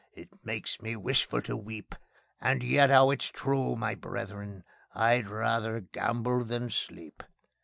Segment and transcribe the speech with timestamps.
[0.15, 1.93] It makes me wishful to weep,
[2.41, 4.63] And yet 'ow it's true, my brethren!
[4.95, 7.21] I'd rather gamble than sleep.